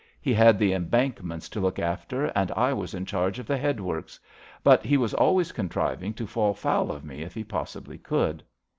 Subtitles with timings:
[0.19, 4.17] He had the embankments to look after, and I was in charge of the headworks,
[4.63, 8.41] but he was always contriving to fall foul of me if he possibly could."